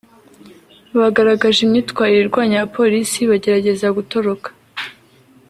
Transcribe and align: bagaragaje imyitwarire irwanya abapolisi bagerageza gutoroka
bagaragaje 0.99 1.59
imyitwarire 1.63 2.21
irwanya 2.23 2.55
abapolisi 2.57 3.19
bagerageza 3.31 3.87
gutoroka 3.97 4.49